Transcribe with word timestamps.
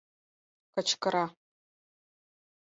Кычкыра: 0.73 1.25